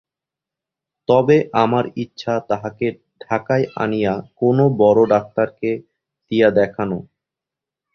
[1.09, 2.87] তবে আমার ইচ্ছা তাহাকে
[3.23, 5.71] ঢাকায় আনিয়া কোনো বড় ডাক্তারকে
[6.31, 6.89] দিয়া দেখান।